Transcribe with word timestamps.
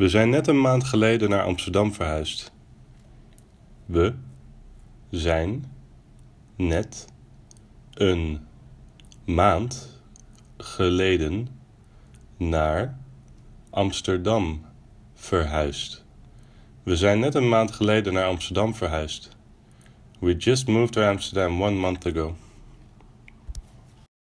We 0.00 0.08
zijn 0.08 0.30
net 0.30 0.46
een 0.46 0.60
maand 0.60 0.84
geleden 0.84 1.30
naar 1.30 1.42
Amsterdam 1.42 1.92
verhuisd. 1.92 2.52
We 3.86 4.14
zijn 5.10 5.66
net 6.56 7.08
een 7.94 8.84
maand 9.24 9.78
geleden 10.56 11.84
naar 12.36 12.94
Amsterdam 13.70 14.64
verhuisd. 15.14 16.04
We 16.82 16.96
zijn 16.96 17.18
net 17.18 17.34
een 17.34 17.48
maand 17.48 17.70
geleden 17.70 18.12
naar 18.12 18.26
Amsterdam 18.26 18.74
verhuisd. 18.74 19.36
We 20.18 20.36
just 20.36 20.66
moved 20.66 20.92
to 20.92 21.02
Amsterdam 21.02 21.62
one 21.62 21.76
month 21.76 22.06
ago. 22.06 22.36